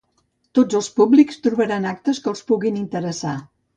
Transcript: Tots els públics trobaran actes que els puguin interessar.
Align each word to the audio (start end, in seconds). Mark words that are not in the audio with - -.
Tots 0.59 0.77
els 0.79 0.87
públics 0.95 1.39
trobaran 1.47 1.85
actes 1.93 2.23
que 2.25 2.33
els 2.33 2.43
puguin 2.49 2.81
interessar. 2.85 3.37